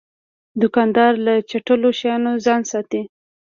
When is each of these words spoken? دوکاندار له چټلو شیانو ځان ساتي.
دوکاندار 0.61 1.13
له 1.25 1.33
چټلو 1.49 1.89
شیانو 1.99 2.31
ځان 2.45 2.61
ساتي. 2.71 3.01